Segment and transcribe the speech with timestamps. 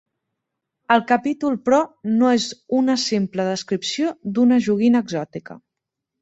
[0.93, 1.81] El capítol però,
[2.21, 2.47] no és
[2.79, 5.61] una simple descripció d'una joguina exòtica.